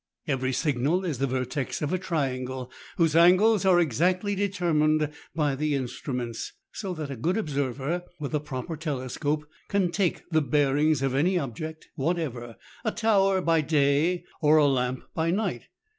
[0.27, 5.75] Every signal is the vertex of a triangle, whose angles are exactly determined by the
[5.75, 11.03] instruments, so that a good observer with a proper telescope can take the bear ings
[11.03, 15.29] of any object whatever, a tower by day, or a lamp by.
[15.29, 15.67] night.